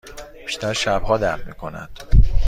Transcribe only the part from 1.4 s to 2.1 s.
می کند.